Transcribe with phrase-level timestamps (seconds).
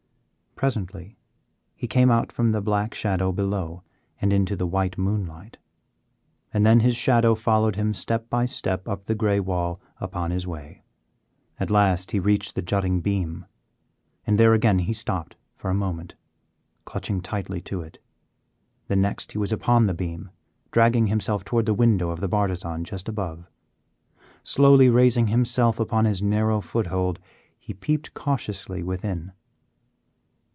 [0.55, 1.17] Presently
[1.75, 3.81] he came out from the black shadow below
[4.19, 5.57] and into the white moonlight,
[6.53, 10.45] and then his shadow followed him step by step up the gray wall upon his
[10.45, 10.83] way.
[11.59, 13.47] At last he reached the jutting beam,
[14.27, 16.13] and there again he stopped for a moment
[16.85, 17.97] clutching tightly to it.
[18.87, 20.29] The next he was upon the beam,
[20.69, 23.49] dragging himself toward the window of the bartizan just above.
[24.43, 27.17] Slowly raising himself upon his narrow foothold
[27.57, 29.31] he peeped cautiously within.